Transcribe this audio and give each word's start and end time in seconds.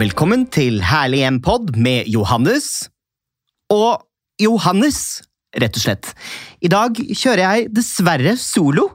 Velkommen 0.00 0.46
til 0.48 0.78
Herlig 0.80 1.18
hjem-pod 1.20 1.74
med 1.76 2.06
Johannes. 2.08 2.86
Og 3.68 4.00
Johannes, 4.40 5.20
rett 5.60 5.76
og 5.76 5.82
slett. 5.82 6.12
I 6.64 6.70
dag 6.72 6.96
kjører 6.96 7.42
jeg 7.42 7.66
dessverre 7.76 8.32
solo, 8.40 8.86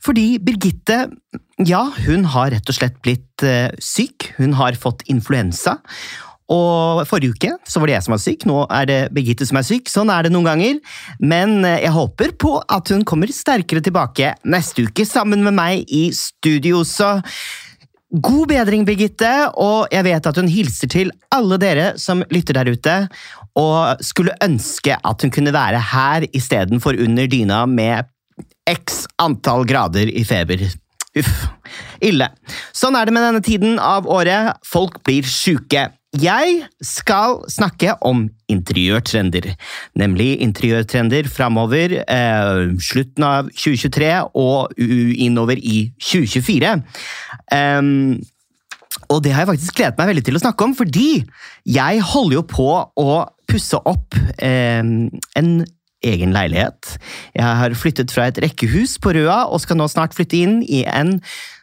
fordi 0.00 0.38
Birgitte 0.40 1.02
ja, 1.68 1.82
hun 2.06 2.24
har 2.32 2.54
rett 2.54 2.72
og 2.72 2.78
slett 2.78 2.96
blitt 3.04 3.44
uh, 3.44 3.74
syk. 3.76 4.30
Hun 4.38 4.56
har 4.56 4.78
fått 4.80 5.04
influensa. 5.12 5.82
Og 6.54 7.02
Forrige 7.08 7.36
uke 7.36 7.52
så 7.68 7.82
var 7.82 7.90
det 7.90 7.98
jeg 7.98 8.06
som 8.06 8.14
var 8.14 8.22
syk, 8.24 8.48
nå 8.48 8.56
er 8.78 8.88
det 8.88 8.98
Birgitte 9.16 9.44
som 9.48 9.60
er 9.60 9.68
syk. 9.68 9.92
Sånn 9.92 10.12
er 10.12 10.24
det 10.24 10.32
noen 10.32 10.48
ganger. 10.48 10.80
Men 11.20 11.58
eh, 11.64 11.82
jeg 11.86 11.92
håper 11.92 12.34
på 12.40 12.56
at 12.62 12.92
hun 12.92 13.04
kommer 13.08 13.32
sterkere 13.32 13.84
tilbake 13.84 14.32
neste 14.48 14.88
uke 14.88 15.04
sammen 15.08 15.44
med 15.44 15.56
meg 15.56 15.92
i 15.92 16.06
studio. 16.16 16.82
Så 16.88 17.18
God 18.14 18.46
bedring, 18.52 18.84
Birgitte, 18.86 19.30
og 19.58 19.90
jeg 19.90 20.06
vet 20.06 20.26
at 20.30 20.36
hun 20.38 20.50
hilser 20.50 20.90
til 20.92 21.10
alle 21.34 21.58
dere 21.58 21.86
som 21.98 22.22
lytter 22.30 22.54
der 22.60 22.70
ute, 22.70 22.94
og 23.58 24.04
skulle 24.06 24.36
ønske 24.44 24.94
at 24.94 25.24
hun 25.24 25.32
kunne 25.34 25.54
være 25.54 25.80
her 25.92 26.26
istedenfor 26.30 26.94
under 27.02 27.26
dyna 27.30 27.64
med 27.66 28.06
x 28.70 29.04
antall 29.22 29.66
grader 29.66 30.10
i 30.10 30.22
feber. 30.26 30.62
Uff. 31.18 31.44
Ille. 32.02 32.28
Sånn 32.74 32.94
er 32.98 33.06
det 33.06 33.14
med 33.14 33.26
denne 33.26 33.42
tiden 33.42 33.76
av 33.82 34.06
året. 34.10 34.58
Folk 34.66 35.00
blir 35.06 35.26
sjuke. 35.26 35.88
Jeg 36.22 36.60
skal 36.84 37.40
snakke 37.50 37.96
om 38.06 38.28
interiørtrender. 38.50 39.48
Nemlig 39.98 40.36
interiørtrender 40.44 41.26
framover 41.26 41.96
eh, 42.04 42.74
slutten 42.78 43.26
av 43.26 43.50
2023 43.50 44.12
og 44.38 44.78
innover 44.78 45.58
i 45.58 45.88
2024. 45.98 46.74
Um, 47.50 48.20
og 49.10 49.24
det 49.24 49.34
har 49.34 49.42
jeg 49.42 49.52
faktisk 49.54 49.78
gledet 49.80 49.98
meg 49.98 50.12
veldig 50.12 50.24
til 50.28 50.38
å 50.38 50.42
snakke 50.44 50.68
om, 50.68 50.74
fordi 50.78 51.08
jeg 51.66 52.04
holder 52.12 52.38
jo 52.38 52.44
på 52.46 52.68
å 52.78 53.16
pusse 53.50 53.80
opp 53.82 54.14
eh, 54.38 54.84
en 54.84 55.50
egen 56.04 56.36
leilighet. 56.36 56.94
Jeg 57.34 57.58
har 57.62 57.74
flyttet 57.78 58.14
fra 58.14 58.28
et 58.30 58.38
rekkehus 58.44 58.98
på 59.02 59.16
Røa 59.16 59.44
og 59.48 59.62
skal 59.64 59.80
nå 59.80 59.88
snart 59.90 60.14
flytte 60.16 60.38
inn 60.44 60.60
i 60.62 60.84
en 60.86 61.18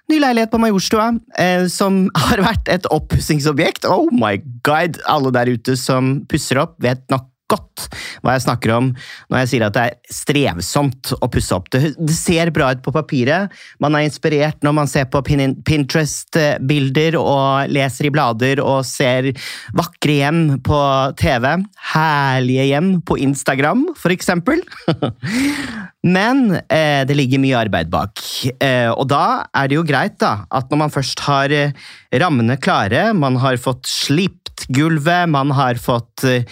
Ny 0.09 0.17
leilighet 0.19 0.52
på 0.52 0.59
Majorstua, 0.61 1.11
eh, 1.39 1.67
som 1.71 2.05
har 2.27 2.44
vært 2.44 2.71
et 2.71 2.88
oppussingsobjekt. 2.91 3.88
Oh 3.89 4.09
my 4.13 4.38
god! 4.66 5.02
Alle 5.09 5.33
der 5.35 5.53
ute 5.53 5.77
som 5.80 6.21
pusser 6.31 6.61
opp, 6.63 6.80
vet 6.83 7.05
nok 7.13 7.27
godt 7.52 7.88
hva 8.23 8.35
jeg 8.35 8.45
snakker 8.45 8.73
om 8.75 8.89
når 8.93 9.41
jeg 9.41 9.49
sier 9.52 9.66
at 9.66 9.75
det 9.75 9.83
er 9.89 10.16
strevsomt 10.16 11.13
å 11.17 11.30
pusse 11.31 11.55
opp. 11.55 11.69
Det, 11.73 11.93
det 11.99 12.16
ser 12.16 12.52
bra 12.55 12.71
ut 12.71 12.83
på 12.85 12.93
papiret. 12.95 13.52
Man 13.83 13.97
er 13.97 14.08
inspirert 14.08 14.61
når 14.66 14.77
man 14.77 14.91
ser 14.91 15.09
på 15.11 15.23
Pinterest-bilder 15.27 17.17
og 17.19 17.71
leser 17.71 18.08
i 18.08 18.13
blader 18.13 18.63
og 18.63 18.86
ser 18.88 19.31
vakre 19.77 20.19
hjem 20.21 20.43
på 20.65 20.81
TV. 21.19 21.49
Herlige 21.93 22.69
hjem 22.71 22.93
på 23.08 23.19
Instagram, 23.27 23.89
for 23.99 24.15
eksempel. 24.15 24.63
Men 26.02 26.55
eh, 26.66 27.03
det 27.05 27.13
ligger 27.17 27.41
mye 27.41 27.59
arbeid 27.59 27.91
bak. 27.94 28.21
Eh, 28.57 28.89
og 28.89 29.05
da 29.11 29.45
er 29.53 29.69
det 29.69 29.77
jo 29.77 29.85
greit 29.85 30.17
da, 30.21 30.47
at 30.49 30.71
når 30.71 30.81
man 30.85 30.93
først 30.93 31.21
har 31.27 31.53
eh, 31.53 31.75
rammene 32.23 32.58
klare, 32.58 33.11
man 33.13 33.38
har 33.41 33.59
fått 33.61 33.85
slipt 33.89 34.66
gulvet, 34.73 35.30
man 35.30 35.53
har 35.58 35.80
fått 35.81 36.25
uh, 36.27 36.43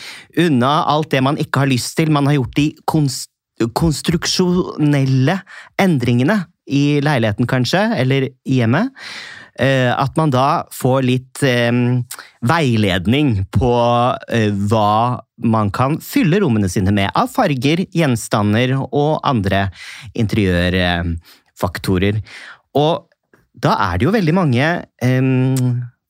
unna 0.41 0.71
alt 0.89 1.11
det 1.13 1.21
man 1.21 1.37
ikke 1.37 1.61
har 1.61 1.69
lyst 1.69 1.93
til. 1.99 2.09
Man 2.13 2.25
har 2.29 2.39
gjort 2.39 2.55
de 2.57 2.71
konst 2.89 3.29
konstruksjonelle 3.75 5.33
endringene 5.83 6.37
i 6.71 7.01
leiligheten, 7.03 7.47
kanskje, 7.49 7.81
eller 7.99 8.29
i 8.29 8.59
hjemmet. 8.61 8.93
Uh, 9.59 9.91
at 9.91 10.15
man 10.15 10.31
da 10.31 10.63
får 10.71 11.03
litt 11.03 11.41
uh, 11.43 11.99
veiledning 12.47 13.41
på 13.51 13.73
hva 14.71 14.91
man 15.43 15.67
kan 15.71 15.99
fylle 16.03 16.39
rommene 16.43 16.69
sine 16.71 16.91
med 16.95 17.11
av 17.17 17.27
farger, 17.31 17.85
gjenstander 17.95 18.73
og 18.87 19.19
andre 19.27 19.67
interiørfaktorer. 20.19 22.19
Og 22.79 23.07
da 23.59 23.75
er 23.89 23.99
det 23.99 24.07
jo 24.07 24.15
veldig 24.15 24.35
mange 24.35 24.67
eh, 25.03 25.21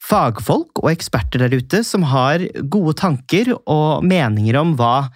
fagfolk 0.10 0.82
og 0.82 0.92
eksperter 0.92 1.46
der 1.46 1.60
ute 1.60 1.84
som 1.86 2.04
har 2.10 2.44
gode 2.72 2.96
tanker 3.00 3.54
og 3.60 4.06
meninger 4.06 4.58
om 4.60 4.76
hva 4.80 5.10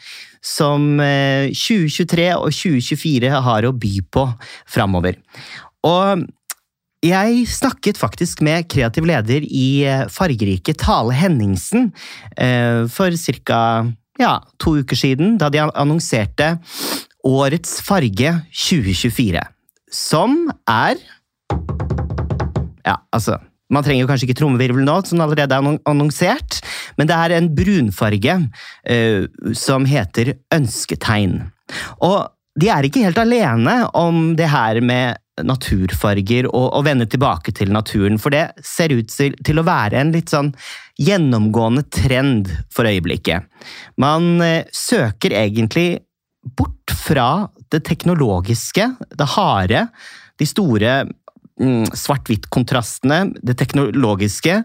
som 0.43 0.99
2023 0.99 2.29
eh, 2.29 2.37
og 2.37 2.53
2024 2.53 3.43
har 3.47 3.67
å 3.67 3.73
by 3.73 3.93
på 4.13 4.27
framover. 4.69 5.19
Og 5.87 6.25
jeg 7.03 7.43
snakket 7.51 7.99
faktisk 7.99 8.41
med 8.45 8.67
kreativ 8.71 9.07
leder 9.07 9.43
i 9.43 9.83
eh, 9.87 10.05
Fargerike, 10.11 10.75
Tale 10.79 11.15
Henningsen, 11.17 11.91
eh, 12.37 12.85
for 12.91 13.11
ca. 13.11 13.59
Ja, 14.21 14.37
to 14.61 14.77
uker 14.79 14.95
siden, 14.95 15.37
da 15.41 15.49
de 15.49 15.63
annonserte 15.65 16.57
Årets 17.23 17.79
farge 17.81 18.35
2024. 18.51 19.41
Som 19.91 20.51
er 20.67 20.99
Ja, 22.83 22.97
altså 23.15 23.39
man 23.73 23.81
trenger 23.81 24.03
jo 24.03 24.09
kanskje 24.11 24.27
ikke 24.27 24.37
trommevirvel 24.37 24.83
nå, 24.85 24.99
som 25.07 25.23
allerede 25.23 25.55
er 25.55 25.79
annonsert, 25.89 26.59
men 26.99 27.09
det 27.09 27.15
er 27.17 27.33
en 27.33 27.47
brunfarge 27.57 28.35
uh, 28.45 29.53
som 29.57 29.87
heter 29.89 30.35
ønsketegn. 30.53 31.39
Og 32.05 32.27
de 32.59 32.69
er 32.69 32.85
ikke 32.85 33.01
helt 33.01 33.17
alene 33.17 33.79
om 33.97 34.35
det 34.37 34.51
her 34.51 34.77
med 34.85 35.22
naturfarger 35.41 36.47
og 36.51 36.67
og, 36.73 36.83
vende 36.85 37.07
tilbake 37.09 37.53
til 37.55 37.71
naturen, 37.73 38.19
for 38.21 38.33
det 38.33 38.51
ser 38.63 38.93
ut 38.93 39.09
til 39.09 39.59
å 39.59 39.65
være 39.65 39.99
en 39.99 40.13
litt 40.13 40.29
sånn 40.33 40.51
gjennomgående 41.01 41.85
trend 41.89 42.51
for 42.73 42.85
øyeblikket. 42.85 43.49
Man 43.97 44.41
eh, 44.45 44.69
søker 44.69 45.33
egentlig 45.33 46.03
bort 46.43 46.93
fra 46.93 47.47
det 47.73 47.81
teknologiske, 47.87 48.89
det 49.17 49.29
harde, 49.33 49.87
de 50.37 50.47
store 50.49 50.93
Mm, 51.61 51.85
svart-hvitt-kontrastene, 51.93 53.27
det 53.45 53.53
teknologiske. 53.59 54.55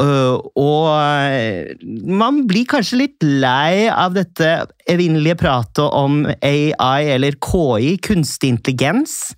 Øh, 0.00 0.38
og 0.56 0.86
øh, 0.96 1.74
man 2.08 2.46
blir 2.48 2.64
kanskje 2.70 3.02
litt 3.02 3.26
lei 3.26 3.90
av 3.92 4.14
dette 4.16 4.48
evinnelige 4.88 5.36
pratet 5.42 5.84
om 5.84 6.24
AI 6.40 7.12
eller 7.12 7.36
KI, 7.36 7.98
kunstig 8.00 8.54
intelligens. 8.54 9.34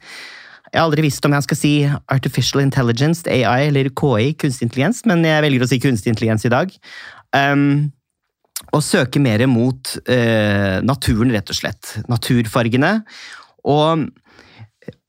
Jeg 0.74 0.80
har 0.80 0.88
aldri 0.88 1.04
visst 1.04 1.22
om 1.22 1.34
jeg 1.36 1.46
skal 1.46 1.58
si 1.58 1.72
artificial 2.10 2.58
intelligence, 2.64 3.22
AI 3.30 3.68
eller 3.68 3.92
KI, 3.94 4.32
kunstig 4.34 4.66
intelligens, 4.66 5.04
men 5.06 5.22
jeg 5.22 5.44
velger 5.44 5.62
å 5.62 5.68
si 5.70 5.78
kunstig 5.78 6.10
intelligens 6.10 6.42
i 6.48 6.50
dag. 6.50 6.72
Um, 7.30 7.92
og 8.74 8.82
søke 8.82 9.22
mer 9.22 9.44
mot 9.46 9.92
uh, 10.10 10.82
naturen, 10.82 11.30
rett 11.30 11.52
og 11.54 11.60
slett. 11.60 11.92
Naturfargene. 12.10 12.96
Og 13.70 14.08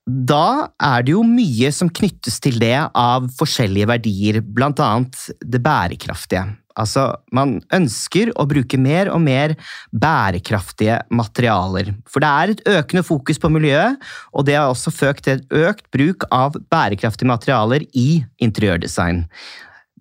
da 0.06 0.70
er 0.78 1.02
det 1.08 1.16
jo 1.16 1.24
mye 1.26 1.74
som 1.74 1.90
knyttes 1.90 2.38
til 2.46 2.62
det 2.62 2.78
av 2.86 3.26
forskjellige 3.40 3.90
verdier, 3.90 4.42
blant 4.46 4.78
annet 4.86 5.18
det 5.42 5.64
bærekraftige. 5.66 6.46
Altså, 6.76 7.08
man 7.32 7.58
ønsker 7.76 8.34
å 8.36 8.46
bruke 8.50 8.78
mer 8.82 9.08
og 9.14 9.22
mer 9.24 9.56
bærekraftige 9.96 11.00
materialer. 11.16 11.94
For 12.10 12.24
det 12.24 12.32
er 12.32 12.52
et 12.52 12.64
økende 12.76 13.06
fokus 13.08 13.40
på 13.40 13.52
miljøet, 13.54 14.02
og 14.36 14.48
det 14.48 14.58
har 14.60 14.72
også 14.72 14.92
ført 14.92 15.24
til 15.24 15.44
økt 15.56 15.88
bruk 15.96 16.28
av 16.36 16.58
bærekraftige 16.72 17.32
materialer 17.32 17.88
i 17.96 18.26
interiørdesign. 18.44 19.24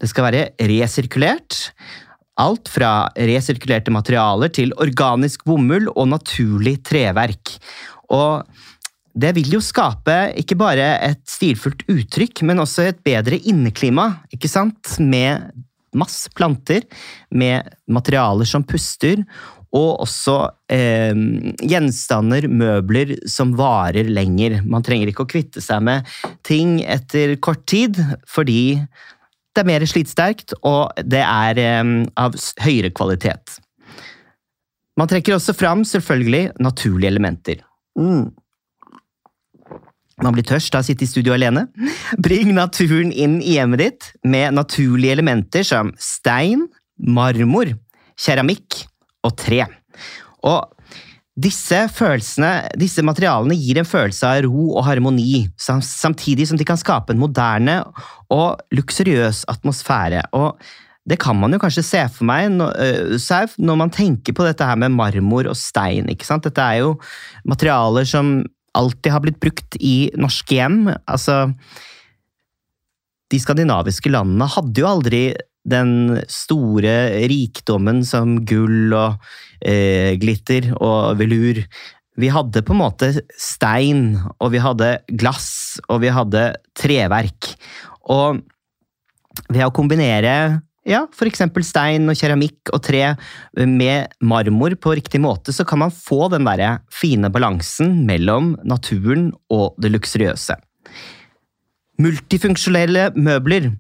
Det 0.00 0.10
skal 0.10 0.26
være 0.26 0.48
resirkulert. 0.66 1.60
Alt 2.42 2.66
fra 2.72 3.06
resirkulerte 3.14 3.94
materialer 3.94 4.50
til 4.50 4.74
organisk 4.82 5.44
bomull 5.46 5.86
og 5.94 6.08
naturlig 6.10 6.80
treverk. 6.82 7.54
Og 8.10 8.42
det 9.14 9.30
vil 9.36 9.52
jo 9.54 9.60
skape 9.62 10.16
ikke 10.42 10.58
bare 10.58 10.88
et 11.06 11.22
stilfullt 11.30 11.84
uttrykk, 11.86 12.42
men 12.50 12.58
også 12.58 12.88
et 12.88 12.98
bedre 13.06 13.38
inneklima, 13.38 14.08
ikke 14.34 14.50
sant? 14.50 14.96
Med 14.98 15.46
masse 15.98 16.30
planter, 16.36 16.86
med 17.30 17.74
materialer 17.90 18.48
som 18.48 18.66
puster, 18.66 19.22
og 19.74 20.04
også 20.04 20.36
eh, 20.70 21.16
gjenstander, 21.66 22.46
møbler, 22.46 23.16
som 23.30 23.56
varer 23.58 24.06
lenger. 24.06 24.60
Man 24.62 24.86
trenger 24.86 25.10
ikke 25.10 25.26
å 25.26 25.30
kvitte 25.30 25.62
seg 25.64 25.82
med 25.86 26.06
ting 26.46 26.78
etter 26.86 27.34
kort 27.42 27.64
tid, 27.70 27.98
fordi 28.30 28.78
det 29.54 29.62
er 29.62 29.70
mer 29.70 29.86
slitsterkt, 29.86 30.54
og 30.66 30.94
det 31.02 31.22
er 31.24 31.60
eh, 31.62 31.92
av 32.20 32.38
høyere 32.62 32.94
kvalitet. 32.94 33.58
Man 34.94 35.10
trekker 35.10 35.34
også 35.34 35.56
fram 35.58 35.82
selvfølgelig 35.88 36.52
naturlige 36.62 37.10
elementer. 37.10 37.62
Mm. 37.98 38.30
Man 40.22 40.36
blir 40.36 40.46
tørst 40.46 40.74
av 40.76 40.84
å 40.84 40.86
sitte 40.86 41.06
i 41.06 41.10
studio 41.10 41.34
alene. 41.34 41.66
Bring 42.22 42.52
naturen 42.54 43.10
inn 43.10 43.40
i 43.42 43.56
hjemmet 43.56 43.82
ditt 43.82 44.10
med 44.22 44.54
naturlige 44.54 45.16
elementer 45.16 45.66
som 45.66 45.90
stein, 45.98 46.68
marmor, 46.98 47.72
keramikk 48.20 48.84
og 49.26 49.34
tre. 49.40 49.64
Og 50.46 50.70
Disse 51.34 51.80
følelsene, 51.90 52.68
disse 52.78 53.02
materialene 53.02 53.56
gir 53.58 53.80
en 53.80 53.88
følelse 53.88 54.28
av 54.28 54.44
ro 54.44 54.68
og 54.76 54.84
harmoni, 54.86 55.48
samtidig 55.58 56.46
som 56.46 56.60
de 56.60 56.66
kan 56.68 56.78
skape 56.78 57.10
en 57.10 57.18
moderne 57.18 57.80
og 58.30 58.62
luksuriøs 58.70 59.40
atmosfære. 59.50 60.20
Og 60.38 60.54
det 61.10 61.18
kan 61.18 61.34
man 61.34 61.50
jo 61.50 61.58
kanskje 61.58 61.82
se 61.88 62.04
for 62.14 62.28
meg 62.30 62.54
når 62.54 63.80
man 63.80 63.90
tenker 63.90 64.30
på 64.30 64.46
dette 64.46 64.62
her 64.62 64.78
med 64.78 64.94
marmor 64.94 65.50
og 65.50 65.58
stein. 65.58 66.06
ikke 66.06 66.28
sant? 66.28 66.46
Dette 66.46 66.62
er 66.62 66.84
jo 66.84 66.94
materialer 67.42 68.06
som 68.06 68.36
alltid 68.78 69.12
har 69.14 69.24
blitt 69.24 69.40
brukt 69.42 69.76
i 69.80 70.10
norske 70.18 70.58
hjem. 70.58 70.86
Altså 71.06 71.54
De 73.32 73.40
skandinaviske 73.40 74.12
landene 74.12 74.48
hadde 74.50 74.82
jo 74.82 74.90
aldri 74.90 75.24
den 75.64 76.20
store 76.28 77.24
rikdommen 77.30 78.02
som 78.04 78.36
gull 78.44 78.92
og 78.92 79.16
eh, 79.64 80.12
glitter 80.20 80.74
og 80.76 81.16
velur. 81.20 81.62
Vi 82.20 82.30
hadde 82.30 82.62
på 82.62 82.74
en 82.74 82.82
måte 82.82 83.08
stein, 83.40 84.04
og 84.38 84.52
vi 84.54 84.60
hadde 84.62 84.90
glass, 85.18 85.80
og 85.88 86.04
vi 86.04 86.12
hadde 86.14 86.44
treverk. 86.78 87.48
Og 88.12 88.44
ved 89.48 89.64
å 89.64 89.72
kombinere 89.74 90.34
ja, 90.88 91.04
f.eks. 91.12 91.42
stein 91.66 92.08
og 92.10 92.18
keramikk 92.18 92.72
og 92.74 92.82
tre 92.84 93.14
med 93.56 94.14
marmor 94.20 94.76
på 94.76 94.96
riktig 94.98 95.20
måte, 95.24 95.52
så 95.52 95.66
kan 95.68 95.82
man 95.84 95.94
få 95.94 96.28
den 96.32 96.46
der 96.48 96.80
fine 96.92 97.30
balansen 97.32 98.02
mellom 98.08 98.54
naturen 98.64 99.32
og 99.52 99.78
det 99.80 99.92
luksuriøse. 99.94 100.58
Multifunksjonelle 102.02 103.12
møbler 103.14 103.70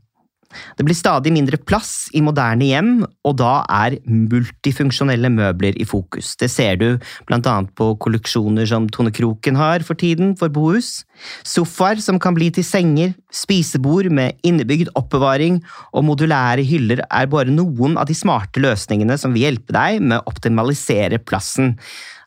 det 0.78 0.86
blir 0.86 0.96
stadig 0.96 1.32
mindre 1.34 1.58
plass 1.60 2.08
i 2.14 2.22
moderne 2.24 2.68
hjem, 2.68 2.92
og 3.24 3.36
da 3.40 3.64
er 3.70 3.98
multifunksjonelle 4.08 5.30
møbler 5.32 5.76
i 5.80 5.86
fokus. 5.88 6.34
Det 6.40 6.50
ser 6.52 6.78
du 6.80 6.88
annet 7.34 7.72
på 7.78 7.90
kolleksjoner 8.00 8.68
som 8.68 8.88
Tone 8.92 9.12
Kroken 9.14 9.58
har 9.58 9.84
for 9.86 9.98
tiden 9.98 10.34
for 10.38 10.52
bohus. 10.52 11.04
Sofaer 11.46 12.00
som 12.02 12.18
kan 12.22 12.34
bli 12.36 12.50
til 12.54 12.66
senger, 12.66 13.14
spisebord 13.34 14.10
med 14.14 14.38
innebygd 14.46 14.92
oppbevaring 14.98 15.60
og 15.92 16.06
modulære 16.08 16.64
hyller 16.66 17.04
er 17.04 17.30
bare 17.30 17.52
noen 17.52 17.98
av 17.98 18.08
de 18.08 18.16
smarte 18.16 18.62
løsningene 18.62 19.18
som 19.20 19.34
vil 19.34 19.48
hjelpe 19.48 19.74
deg 19.74 20.02
med 20.02 20.20
å 20.20 20.34
optimalisere 20.34 21.20
plassen. 21.22 21.74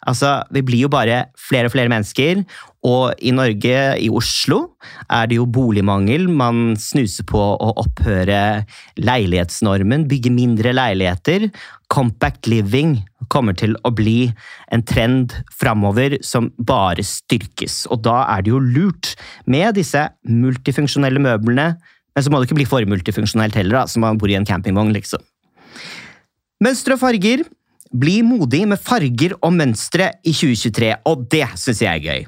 Altså, 0.07 0.43
Vi 0.51 0.63
blir 0.63 0.85
jo 0.85 0.89
bare 0.91 1.27
flere 1.35 1.67
og 1.67 1.73
flere 1.73 1.91
mennesker, 1.91 2.43
og 2.87 3.17
i 3.19 3.33
Norge, 3.35 3.75
i 3.99 4.07
Oslo, 4.07 4.77
er 5.11 5.27
det 5.27 5.35
jo 5.39 5.45
boligmangel. 5.45 6.29
Man 6.31 6.77
snuser 6.79 7.25
på 7.27 7.41
å 7.41 7.73
opphøre 7.81 8.63
leilighetsnormen, 8.95 10.07
bygge 10.07 10.31
mindre 10.31 10.71
leiligheter. 10.71 11.49
Compact 11.91 12.47
living 12.47 13.01
kommer 13.33 13.57
til 13.57 13.75
å 13.83 13.91
bli 13.91 14.31
en 14.71 14.85
trend 14.87 15.35
framover 15.51 16.17
som 16.23 16.51
bare 16.57 17.03
styrkes. 17.03 17.83
Og 17.91 18.05
da 18.07 18.21
er 18.37 18.45
det 18.45 18.53
jo 18.53 18.63
lurt 18.63 19.15
med 19.45 19.75
disse 19.75 20.07
multifunksjonelle 20.23 21.19
møblene, 21.23 21.73
men 22.15 22.23
så 22.23 22.31
må 22.31 22.39
det 22.39 22.47
ikke 22.47 22.61
bli 22.61 22.69
for 22.69 22.87
multifunksjonelt 22.89 23.57
heller, 23.59 23.81
da, 23.81 23.85
som 23.91 24.05
man 24.05 24.17
bor 24.17 24.31
i 24.31 24.37
en 24.39 24.47
campingvogn, 24.47 24.95
liksom. 24.95 25.21
Mønstre 26.63 26.95
og 26.95 27.03
farger 27.03 27.43
bli 27.91 28.23
modig 28.25 28.67
med 28.69 28.79
farger 28.81 29.33
og 29.41 29.53
mønstre 29.55 30.11
i 30.23 30.33
2023, 30.33 30.95
og 31.07 31.27
det 31.31 31.47
syns 31.59 31.81
jeg 31.83 31.93
er 31.93 31.99
gøy. 32.03 32.25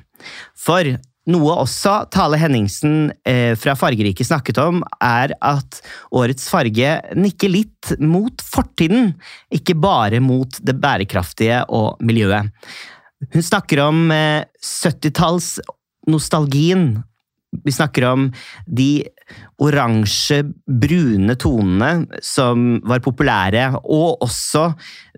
For 0.59 0.83
noe 1.29 1.53
også 1.61 2.07
Tale 2.13 2.37
Henningsen 2.41 3.11
eh, 3.27 3.55
fra 3.59 3.75
Fargerike 3.77 4.25
snakket 4.25 4.57
om, 4.63 4.83
er 5.03 5.33
at 5.45 5.81
årets 6.15 6.49
farge 6.51 7.01
nikker 7.17 7.49
litt 7.53 7.91
mot 8.01 8.41
fortiden, 8.43 9.13
ikke 9.53 9.75
bare 9.77 10.19
mot 10.23 10.59
det 10.65 10.75
bærekraftige 10.81 11.65
og 11.75 11.97
miljøet. 12.05 12.45
Hun 13.33 13.43
snakker 13.43 13.79
om 13.83 14.11
eh, 14.15 14.43
70-tallsnostalgien 14.63 17.03
vi 17.65 17.71
snakker 17.73 18.05
om 18.05 18.27
de 18.65 19.03
oransje, 19.61 20.43
brune 20.65 21.35
tonene 21.39 22.21
som 22.25 22.79
var 22.87 23.01
populære, 23.05 23.65
og 23.83 24.21
også 24.25 24.69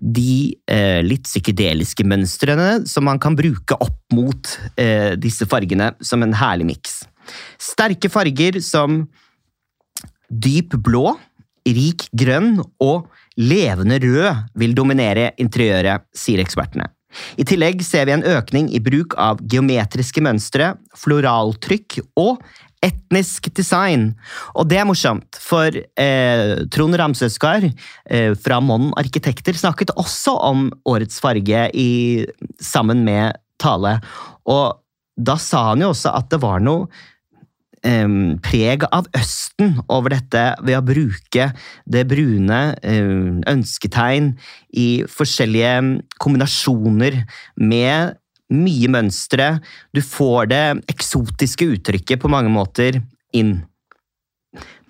de 0.02 0.54
eh, 0.72 1.02
litt 1.06 1.28
psykedeliske 1.28 2.06
mønstrene 2.08 2.86
som 2.90 3.08
man 3.08 3.20
kan 3.22 3.36
bruke 3.38 3.78
opp 3.84 4.16
mot 4.16 4.54
eh, 4.80 5.14
disse 5.20 5.48
fargene 5.50 5.92
som 6.02 6.24
en 6.24 6.36
herlig 6.38 6.72
miks. 6.72 7.02
Sterke 7.62 8.10
farger 8.12 8.60
som 8.64 9.04
dyp 10.32 10.78
blå, 10.80 11.12
rik 11.68 12.08
grønn 12.18 12.56
og 12.82 13.12
levende 13.38 14.00
rød 14.02 14.48
vil 14.58 14.74
dominere 14.76 15.32
interiøret, 15.42 16.08
sier 16.16 16.42
ekspertene. 16.42 16.88
I 17.40 17.46
tillegg 17.48 17.84
ser 17.86 18.08
vi 18.08 18.16
en 18.16 18.26
økning 18.28 18.70
i 18.74 18.82
bruk 18.84 19.16
av 19.20 19.42
geometriske 19.52 20.24
mønstre, 20.24 20.74
floraltrykk 20.98 22.00
og 22.20 22.42
etnisk 22.82 23.52
design. 23.58 24.10
Og 24.58 24.68
det 24.70 24.80
er 24.82 24.88
morsomt, 24.90 25.38
for 25.38 25.70
eh, 25.70 26.54
Trond 26.74 26.98
Ramsøskar 26.98 27.68
eh, 27.70 28.34
fra 28.42 28.60
Monn 28.64 28.90
Arkitekter 29.00 29.58
snakket 29.58 29.94
også 30.02 30.34
om 30.50 30.70
årets 30.90 31.22
farge 31.22 31.68
i, 31.78 31.92
sammen 32.62 33.06
med 33.06 33.38
Tale. 33.62 34.00
Og 34.50 34.82
da 35.22 35.38
sa 35.38 35.68
han 35.72 35.84
jo 35.84 35.92
også 35.94 36.16
at 36.18 36.32
det 36.34 36.42
var 36.42 36.64
noe 36.64 36.90
um, 37.88 38.38
preg 38.44 38.86
av 38.92 39.08
Østen 39.18 39.78
over 39.88 40.16
dette 40.16 40.44
ved 40.62 40.78
å 40.78 40.86
bruke 40.86 41.50
det 41.86 42.06
brune 42.10 42.62
um, 42.84 43.42
ønsketegn 43.50 44.34
i 44.78 44.90
forskjellige 45.10 45.74
kombinasjoner 46.22 47.22
med 47.62 48.18
mye 48.52 48.92
mønstre. 48.92 49.56
Du 49.96 50.04
får 50.04 50.52
det 50.52 50.64
eksotiske 50.92 51.70
uttrykket 51.78 52.22
på 52.22 52.32
mange 52.32 52.52
måter 52.52 53.00
inn. 53.36 53.60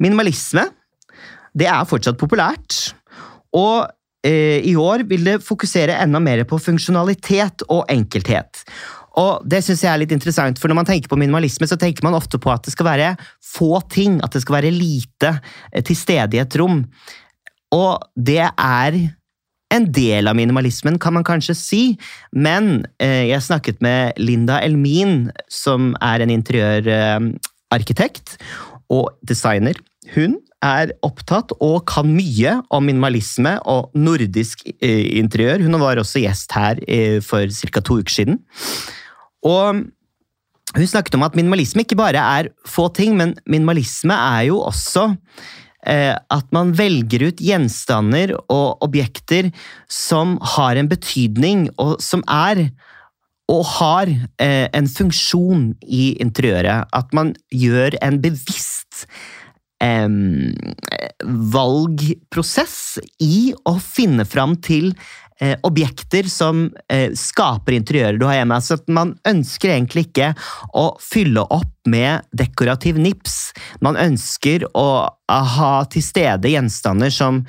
Minimalisme 0.01 0.65
det 1.57 1.67
er 1.67 1.87
fortsatt 1.87 2.19
populært. 2.19 2.93
Og 3.57 3.87
eh, 4.25 4.63
i 4.63 4.75
år 4.79 5.05
vil 5.09 5.27
det 5.27 5.41
fokusere 5.43 5.99
enda 6.03 6.21
mer 6.23 6.43
på 6.47 6.59
funksjonalitet 6.61 7.65
og 7.69 7.83
enkelthet. 7.91 8.63
Og 9.19 9.43
det 9.47 9.59
synes 9.65 9.81
jeg 9.83 9.91
er 9.91 10.01
litt 10.03 10.13
interessant, 10.15 10.59
for 10.59 10.71
Når 10.71 10.79
man 10.79 10.87
tenker 10.87 11.11
på 11.11 11.19
minimalisme, 11.19 11.67
så 11.67 11.79
tenker 11.79 12.03
man 12.03 12.15
ofte 12.15 12.39
på 12.39 12.51
at 12.51 12.63
det 12.63 12.75
skal 12.75 12.87
være 12.87 13.15
få 13.43 13.81
ting. 13.91 14.21
At 14.23 14.33
det 14.33 14.43
skal 14.43 14.61
være 14.61 14.71
lite 14.71 15.39
eh, 15.73 15.83
til 15.83 15.97
stede 15.97 16.37
i 16.37 16.43
et 16.43 16.55
rom. 16.55 16.85
Og 17.71 17.99
det 18.15 18.47
er 18.47 18.99
en 19.71 19.85
del 19.95 20.27
av 20.27 20.35
minimalismen, 20.35 20.99
kan 20.99 21.15
man 21.15 21.27
kanskje 21.27 21.55
si. 21.55 21.97
Men 22.31 22.85
eh, 22.99 23.27
jeg 23.31 23.43
snakket 23.43 23.81
med 23.83 24.19
Linda 24.19 24.61
Elmin, 24.63 25.31
som 25.49 25.95
er 26.01 26.23
en 26.23 26.31
interiørarkitekt 26.31 28.37
eh, 28.37 28.47
og 28.91 29.11
designer. 29.27 29.75
Hun 30.15 30.39
er 30.61 30.91
opptatt 31.01 31.51
og 31.59 31.85
kan 31.89 32.05
mye 32.11 32.59
om 32.69 32.85
minimalisme 32.85 33.55
og 33.65 33.95
nordisk 33.97 34.61
interiør. 34.81 35.63
Hun 35.63 35.79
var 35.81 35.97
også 35.97 36.21
gjest 36.21 36.51
her 36.53 36.77
for 37.25 37.49
ca. 37.49 37.81
to 37.81 37.97
uker 38.03 38.13
siden. 38.13 38.37
Og 39.47 39.81
hun 40.71 40.87
snakket 40.87 41.17
om 41.17 41.25
at 41.27 41.35
minimalisme 41.35 41.83
ikke 41.83 41.99
bare 41.99 42.21
er 42.39 42.51
få 42.67 42.87
ting, 42.95 43.17
men 43.19 43.35
minimalisme 43.49 44.15
er 44.15 44.47
jo 44.51 44.61
også 44.63 45.09
eh, 45.87 46.15
at 46.15 46.47
man 46.55 46.71
velger 46.77 47.27
ut 47.27 47.43
gjenstander 47.43 48.35
og 48.47 48.83
objekter 48.85 49.51
som 49.91 50.37
har 50.55 50.79
en 50.79 50.89
betydning, 50.91 51.67
og 51.81 51.99
som 52.03 52.23
er 52.27 52.69
og 53.51 53.65
har 53.67 54.07
eh, 54.39 54.69
en 54.71 54.87
funksjon 54.87 55.71
i 55.83 56.13
interiøret. 56.23 56.87
At 56.95 57.11
man 57.11 57.33
gjør 57.51 57.97
en 57.99 58.21
bevisst 58.23 59.03
eh, 59.83 60.07
valgprosess 61.57 63.01
i 63.19 63.51
å 63.67 63.75
finne 63.83 64.23
fram 64.29 64.55
til 64.63 64.93
eh, 65.41 65.57
objekter 65.67 66.29
som 66.29 66.67
eh, 66.91 67.11
skaper 67.17 67.75
interiører 67.77 68.19
du 68.21 68.27
har 68.29 68.39
hjemme. 68.39 68.59
Så 68.63 68.77
man 68.91 69.15
ønsker 69.27 69.73
egentlig 69.73 70.07
ikke 70.09 70.31
å 70.77 70.91
fylle 71.01 71.43
opp 71.49 71.89
med 71.89 72.27
dekorativ 72.37 72.99
nips. 73.01 73.51
Man 73.83 73.99
ønsker 73.99 74.67
å 74.77 74.87
ha 75.31 75.73
til 75.91 76.05
stede 76.05 76.53
gjenstander 76.53 77.13
som 77.13 77.43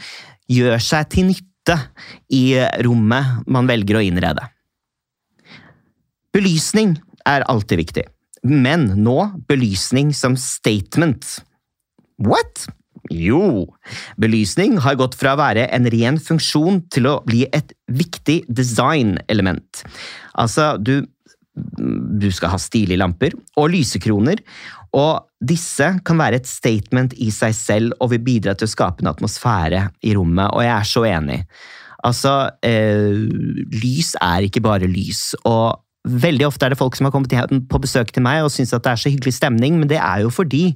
gjør 0.51 0.81
seg 0.83 1.13
til 1.13 1.31
nytte 1.33 1.79
i 2.35 2.59
rommet 2.85 3.47
man 3.47 3.69
velger 3.71 4.01
å 4.01 4.05
innrede. 4.05 4.49
Belysning 6.33 6.97
er 7.29 7.45
alltid 7.51 7.83
viktig, 7.83 8.05
men 8.49 8.89
nå 9.05 9.19
belysning 9.49 10.15
som 10.17 10.37
statement. 10.41 11.43
What? 12.23 12.67
Jo, 13.12 13.66
belysning 14.21 14.78
har 14.83 14.99
gått 15.00 15.16
fra 15.19 15.35
å 15.35 15.40
være 15.40 15.69
en 15.75 15.88
ren 15.92 16.19
funksjon 16.23 16.83
til 16.92 17.09
å 17.11 17.19
bli 17.26 17.45
et 17.52 17.75
viktig 17.92 18.42
designelement. 18.49 19.83
Altså, 20.40 20.75
du, 20.81 21.02
du 21.52 22.31
skal 22.33 22.54
ha 22.54 22.61
stilige 22.62 23.00
lamper 23.02 23.37
og 23.61 23.73
lysekroner, 23.75 24.40
og 24.97 25.28
disse 25.40 25.88
kan 26.04 26.21
være 26.21 26.40
et 26.40 26.49
statement 26.49 27.14
i 27.21 27.31
seg 27.33 27.54
selv 27.57 27.95
og 27.99 28.12
vil 28.12 28.25
bidra 28.25 28.57
til 28.57 28.69
å 28.69 28.73
skape 28.75 29.04
en 29.04 29.12
atmosfære 29.12 29.87
i 30.04 30.16
rommet, 30.16 30.52
og 30.52 30.64
jeg 30.64 30.75
er 30.75 30.90
så 30.90 31.07
enig. 31.09 31.40
Altså, 32.02 32.35
eh, 32.66 33.14
lys 33.73 34.16
er 34.21 34.49
ikke 34.49 34.64
bare 34.64 34.90
lys. 34.90 35.35
og 35.45 35.78
Veldig 36.03 36.49
ofte 36.49 36.67
er 36.67 36.73
det 36.73 36.81
folk 36.81 36.97
som 36.99 37.07
har 37.07 37.13
kommet 37.15 37.53
på 37.71 37.79
besøk 37.79 38.09
til 38.11 38.25
meg 38.27 38.43
og 38.43 38.51
syns 38.51 38.73
at 38.75 38.83
det 38.83 38.91
er 38.91 38.99
så 38.99 39.11
hyggelig 39.13 39.37
stemning, 39.37 39.77
men 39.79 39.91
det 39.91 40.01
er 40.03 40.25
jo 40.25 40.33
fordi 40.35 40.73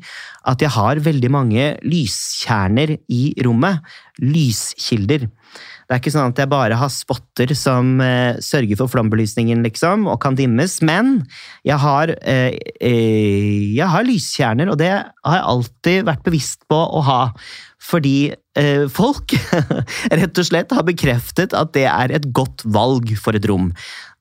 at 0.47 0.63
jeg 0.63 0.71
har 0.71 1.03
veldig 1.03 1.31
mange 1.35 1.65
lyskjerner 1.83 2.95
i 3.11 3.23
rommet. 3.43 3.83
Lyskilder. 4.23 5.27
Det 5.87 5.95
er 5.95 6.01
ikke 6.03 6.13
sånn 6.15 6.33
at 6.33 6.41
jeg 6.43 6.51
bare 6.51 6.79
har 6.81 6.91
spotter 6.91 7.53
som 7.59 8.01
eh, 8.03 8.41
sørger 8.43 8.81
for 8.81 8.91
flombelysningen, 8.91 9.63
liksom, 9.67 10.09
og 10.11 10.19
kan 10.25 10.39
dimmes, 10.39 10.81
men 10.83 11.21
jeg 11.67 11.79
har, 11.83 12.11
eh, 12.27 12.57
eh, 12.81 13.77
jeg 13.77 13.93
har 13.93 14.09
lyskjerner, 14.09 14.73
og 14.73 14.81
det 14.83 14.91
har 14.97 15.39
jeg 15.39 15.49
alltid 15.53 16.09
vært 16.11 16.27
bevisst 16.27 16.67
på 16.71 16.81
å 16.81 17.05
ha. 17.07 17.21
Fordi 17.87 18.33
eh, 18.59 18.87
folk 18.91 19.37
rett 20.19 20.41
og 20.43 20.49
slett 20.49 20.75
har 20.75 20.87
bekreftet 20.87 21.55
at 21.55 21.71
det 21.77 21.87
er 21.87 22.15
et 22.17 22.27
godt 22.35 22.65
valg 22.67 23.13
for 23.21 23.39
et 23.39 23.47
rom. 23.47 23.71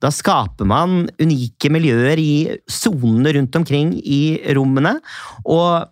Da 0.02 0.12
skaper 0.14 0.68
man 0.68 1.08
unike 1.18 1.70
miljøer 1.72 2.20
i 2.20 2.58
sonene 2.70 3.34
rundt 3.34 3.58
omkring 3.58 3.96
i 4.04 4.38
rommene. 4.54 4.98
og 5.44 5.90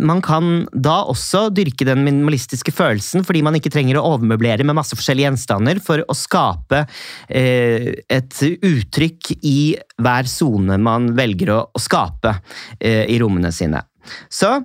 man 0.00 0.22
kan 0.24 0.64
da 0.72 1.02
også 1.10 1.46
dyrke 1.54 1.86
den 1.88 2.02
minimalistiske 2.06 2.72
følelsen, 2.74 3.26
fordi 3.26 3.42
man 3.44 3.56
ikke 3.58 3.72
trenger 3.72 3.98
å 3.98 4.04
overmøblere 4.14 4.64
med 4.66 4.76
masse 4.78 4.96
forskjellige 4.98 5.28
gjenstander 5.28 5.80
for 5.84 6.04
å 6.06 6.16
skape 6.16 6.84
eh, 7.28 7.92
et 8.12 8.42
uttrykk 8.42 9.34
i 9.38 9.56
hver 10.02 10.28
sone 10.30 10.78
man 10.82 11.12
velger 11.18 11.54
å, 11.54 11.60
å 11.68 11.82
skape 11.82 12.36
eh, 12.78 13.04
i 13.12 13.18
rommene 13.22 13.52
sine. 13.54 13.84
Så 14.32 14.56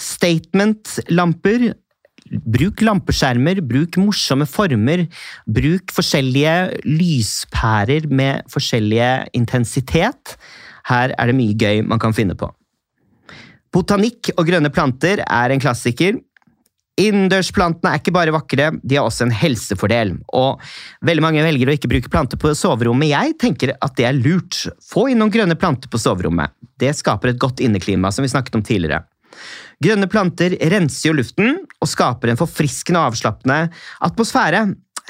statement-lamper 0.00 1.72
Bruk 2.30 2.78
lampeskjermer, 2.86 3.58
bruk 3.66 3.96
morsomme 3.98 4.46
former, 4.46 5.02
bruk 5.50 5.90
forskjellige 5.90 6.84
lyspærer 6.86 8.06
med 8.06 8.46
forskjellige 8.52 9.10
intensitet. 9.34 10.36
Her 10.86 11.16
er 11.18 11.30
det 11.30 11.34
mye 11.34 11.58
gøy 11.58 11.82
man 11.90 11.98
kan 12.02 12.14
finne 12.14 12.38
på. 12.38 12.52
Botanikk 13.74 14.32
og 14.36 14.48
grønne 14.48 14.70
planter 14.74 15.22
er 15.26 15.54
en 15.54 15.62
klassiker. 15.62 16.18
Innendørsplantene 17.00 17.94
er 17.94 18.00
ikke 18.00 18.12
bare 18.12 18.34
vakre, 18.34 18.72
de 18.82 18.98
har 18.98 19.06
også 19.06 19.24
en 19.28 19.34
helsefordel. 19.34 20.16
Og 20.36 20.60
veldig 21.06 21.24
mange 21.24 21.44
velger 21.46 21.70
å 21.70 21.76
ikke 21.76 21.90
bruke 21.92 22.12
planter 22.12 22.40
på 22.40 22.52
soverommet. 22.58 23.12
Jeg 23.12 23.38
tenker 23.40 23.72
at 23.78 23.94
det 23.96 24.08
er 24.08 24.18
lurt. 24.18 24.58
Få 24.84 25.06
inn 25.08 25.22
noen 25.22 25.32
grønne 25.32 25.56
planter 25.58 25.90
på 25.92 26.00
soverommet. 26.02 26.52
Det 26.80 26.92
skaper 26.98 27.32
et 27.32 27.40
godt 27.40 27.62
inneklima, 27.64 28.10
som 28.12 28.26
vi 28.26 28.32
snakket 28.32 28.58
om 28.58 28.66
tidligere. 28.66 29.04
Grønne 29.80 30.10
planter 30.12 30.58
renser 30.68 31.08
jo 31.08 31.16
luften 31.16 31.62
og 31.80 31.88
skaper 31.88 32.32
en 32.32 32.40
forfriskende 32.40 33.00
og 33.00 33.14
avslappende 33.14 33.70
atmosfære. 34.04 34.66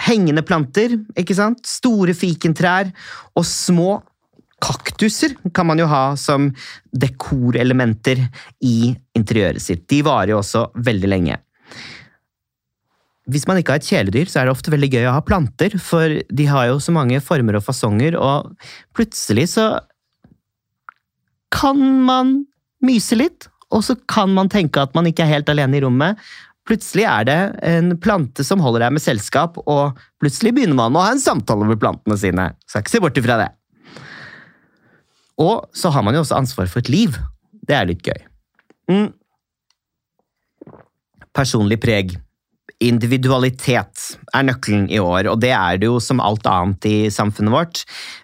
Hengende 0.06 0.44
planter, 0.46 0.94
ikke 1.18 1.34
sant? 1.36 1.64
store 1.66 2.14
fikentrær 2.16 2.92
og 3.34 3.44
små 3.48 3.98
Kaktuser 4.60 5.36
kan 5.56 5.68
man 5.70 5.80
jo 5.80 5.88
ha 5.90 6.16
som 6.20 6.50
dekorelementer 6.92 8.20
i 8.66 8.92
interiøret 9.16 9.62
sitt. 9.62 9.86
De 9.88 10.02
varer 10.06 10.34
jo 10.34 10.40
også 10.42 10.66
veldig 10.76 11.10
lenge. 11.10 11.38
Hvis 13.30 13.46
man 13.46 13.60
ikke 13.60 13.76
har 13.76 13.80
et 13.80 13.88
kjæledyr, 13.88 14.28
så 14.28 14.40
er 14.40 14.48
det 14.48 14.54
ofte 14.54 14.72
veldig 14.72 14.90
gøy 14.90 15.06
å 15.06 15.14
ha 15.14 15.22
planter, 15.24 15.76
for 15.78 16.18
de 16.26 16.46
har 16.50 16.70
jo 16.70 16.80
så 16.82 16.92
mange 16.94 17.20
former 17.22 17.58
og 17.58 17.64
fasonger, 17.66 18.16
og 18.18 18.50
plutselig 18.96 19.52
så 19.54 19.66
kan 21.54 21.80
man 22.06 22.40
myse 22.84 23.16
litt, 23.18 23.46
og 23.70 23.84
så 23.86 23.94
kan 24.10 24.32
man 24.34 24.50
tenke 24.50 24.82
at 24.82 24.96
man 24.96 25.06
ikke 25.06 25.22
er 25.24 25.36
helt 25.36 25.52
alene 25.52 25.78
i 25.78 25.84
rommet. 25.84 26.18
Plutselig 26.66 27.06
er 27.06 27.28
det 27.28 27.38
en 27.66 27.94
plante 28.02 28.44
som 28.46 28.62
holder 28.62 28.86
deg 28.86 28.96
med 28.96 29.04
selskap, 29.04 29.60
og 29.62 30.00
plutselig 30.22 30.56
begynner 30.56 30.78
man 30.80 30.98
å 30.98 31.06
ha 31.06 31.14
en 31.14 31.22
samtale 31.22 31.68
med 31.68 31.80
plantene 31.82 32.18
sine. 32.18 32.50
Skal 32.66 32.84
ikke 32.84 32.96
se 32.96 33.02
bort 33.04 33.20
ifra 33.20 33.38
det. 33.40 33.50
Og 35.40 35.68
så 35.76 35.92
har 35.94 36.04
man 36.04 36.16
jo 36.16 36.24
også 36.24 36.38
ansvar 36.38 36.68
for 36.70 36.82
et 36.82 36.92
liv. 36.92 37.16
Det 37.66 37.76
er 37.76 37.88
litt 37.88 38.04
gøy. 38.04 38.18
Mm. 38.90 39.08
Personlig 41.36 41.78
preg. 41.82 42.16
Individualitet 42.80 44.06
er 44.32 44.44
nøkkelen 44.48 44.86
i 44.88 44.98
år, 45.02 45.28
og 45.28 45.42
det 45.42 45.50
er 45.52 45.80
det 45.80 45.88
jo 45.90 45.98
som 46.00 46.22
alt 46.24 46.46
annet 46.48 46.86
i 46.88 46.96
samfunnet 47.12 47.52
vårt. 47.52 47.82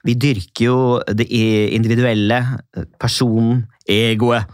Vi 0.08 0.14
dyrker 0.16 0.64
jo 0.64 0.78
det 1.12 1.28
individuelle, 1.76 2.40
personen, 3.00 3.66
egoet. 3.84 4.48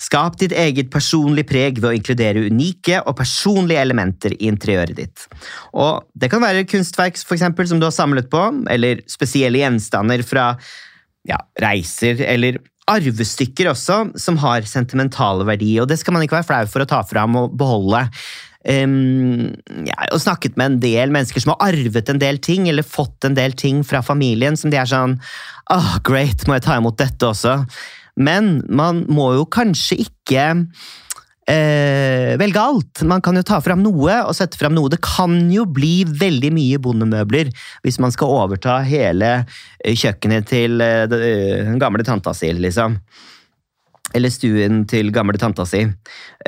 Skap 0.00 0.38
ditt 0.40 0.54
eget 0.56 0.88
personlig 0.92 1.44
preg 1.50 1.80
ved 1.80 1.90
å 1.90 1.96
inkludere 1.96 2.46
unike 2.48 3.02
og 3.02 3.18
personlige 3.18 3.82
elementer 3.82 4.32
i 4.38 4.46
interiøret 4.48 4.96
ditt. 4.96 5.26
Og 5.76 6.06
Det 6.14 6.30
kan 6.32 6.40
være 6.40 6.64
kunstverk 6.64 7.18
for 7.20 7.36
eksempel, 7.36 7.68
som 7.68 7.82
du 7.82 7.84
har 7.84 7.92
samlet 7.92 8.30
på, 8.32 8.40
eller 8.70 9.02
spesielle 9.10 9.60
gjenstander 9.60 10.24
fra 10.24 10.54
ja, 11.28 11.40
reiser 11.60 12.22
eller 12.24 12.60
arvestykker 12.90 13.70
også, 13.70 14.00
som 14.18 14.38
har 14.42 14.66
sentimentale 14.66 15.46
verdi, 15.46 15.76
og 15.82 15.88
det 15.90 16.00
skal 16.00 16.16
man 16.16 16.24
ikke 16.24 16.40
være 16.40 16.48
flau 16.48 16.70
for 16.70 16.82
å 16.82 16.88
ta 16.90 17.02
fram 17.06 17.36
og 17.38 17.52
beholde. 17.58 18.06
Um, 18.60 19.54
jeg 19.86 19.96
har 19.96 20.20
snakket 20.20 20.58
med 20.60 20.66
en 20.66 20.80
del 20.82 21.14
mennesker 21.14 21.40
som 21.40 21.54
har 21.54 21.70
arvet 21.70 22.10
en 22.12 22.20
del 22.20 22.40
ting, 22.44 22.66
eller 22.68 22.86
fått 22.86 23.24
en 23.24 23.38
del 23.38 23.54
ting 23.56 23.84
fra 23.86 24.02
familien, 24.04 24.58
som 24.58 24.72
de 24.72 24.80
er 24.80 24.90
sånn 24.90 25.16
oh, 25.72 25.94
great, 26.04 26.44
må 26.48 26.58
jeg 26.58 26.66
ta 26.66 26.76
imot 26.80 26.98
dette 27.00 27.30
også? 27.30 27.60
Men 28.20 28.58
man 28.68 29.04
må 29.08 29.30
jo 29.38 29.46
kanskje 29.48 30.02
ikke 30.04 30.50
eh, 31.48 32.36
velge 32.40 32.60
alt. 32.60 33.02
Man 33.08 33.22
kan 33.24 33.38
jo 33.38 33.44
ta 33.46 33.60
fram 33.64 33.82
noe 33.84 34.20
og 34.26 34.34
sette 34.36 34.58
fram 34.60 34.74
noe. 34.76 34.90
Det 34.92 35.00
kan 35.04 35.36
jo 35.52 35.66
bli 35.68 36.04
veldig 36.04 36.52
mye 36.56 36.80
bondemøbler 36.82 37.52
hvis 37.84 38.00
man 38.02 38.14
skal 38.14 38.34
overta 38.42 38.80
hele 38.86 39.32
eh, 39.40 39.96
kjøkkenet 39.96 40.50
til 40.50 40.80
eh, 40.84 41.06
den 41.10 41.80
gamle 41.80 42.06
tanta 42.06 42.34
si, 42.36 42.52
liksom 42.56 42.98
eller 44.16 44.32
stuen 44.32 44.82
til 44.90 45.10
gamle 45.14 45.38
tanta 45.40 45.64
si. 45.68 45.84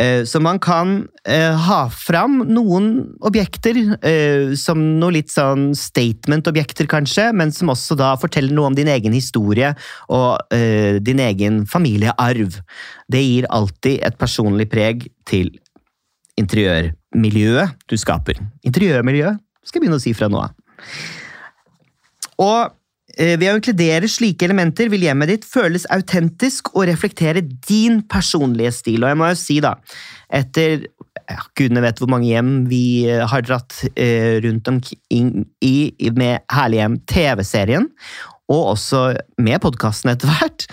Eh, 0.01 0.23
så 0.29 0.41
man 0.43 0.59
kan 0.63 0.95
eh, 1.29 1.55
ha 1.67 1.81
fram 1.93 2.41
noen 2.49 2.91
objekter 3.25 3.79
eh, 3.99 4.53
som 4.59 4.83
noe 5.01 5.17
litt 5.19 5.33
sånn 5.33 5.71
statement-objekter, 5.79 6.89
kanskje, 6.91 7.29
men 7.37 7.55
som 7.55 7.73
også 7.73 7.97
da 7.99 8.13
forteller 8.21 8.55
noe 8.57 8.73
om 8.73 8.79
din 8.79 8.91
egen 8.93 9.15
historie 9.17 9.73
og 10.13 10.41
din 11.05 11.21
egen 11.23 11.63
familiearv. 11.69 12.59
Det 13.13 13.23
gir 13.23 13.49
alltid 13.53 14.03
et 14.07 14.19
personlig 14.21 14.69
preg 14.73 15.07
til 15.29 15.53
interiørmiljøet 16.41 17.77
du 17.91 17.97
skaper. 18.01 18.41
Interiørmiljø 18.67 19.35
skal 19.63 19.79
jeg 19.79 19.85
begynne 19.85 20.01
å 20.01 20.03
si 20.03 20.15
fra 20.17 20.31
nå 20.33 20.41
av. 20.43 20.55
Og 22.43 22.73
ved 23.19 23.45
å 23.51 23.57
inkludere 23.59 24.09
slike 24.09 24.47
elementer 24.47 24.89
vil 24.93 25.05
hjemmet 25.05 25.29
ditt 25.29 25.47
føles 25.49 25.85
autentisk 25.93 26.71
og 26.73 26.87
reflektere 26.89 27.43
din 27.69 28.01
personlige 28.09 28.73
stil. 28.73 29.03
Og 29.03 29.13
jeg 29.13 29.19
må 29.21 29.31
jo 29.33 29.39
si, 29.39 29.59
da, 29.65 29.75
etter 30.33 30.87
ja, 31.31 31.43
gudene 31.59 31.83
vet 31.85 32.01
hvor 32.01 32.11
mange 32.13 32.31
hjem 32.31 32.53
vi 32.71 33.05
eh, 33.11 33.23
har 33.29 33.45
dratt 33.47 33.83
eh, 33.93 34.41
rundt 34.45 34.69
omkring 34.71 35.31
i 35.65 35.93
med 36.17 36.43
Herlig 36.53 36.81
hjem 36.81 36.99
TV-serien, 37.11 37.89
og 38.53 38.75
også 38.75 39.05
med 39.41 39.63
podkasten 39.65 40.13
etter 40.13 40.29
hvert, 40.29 40.65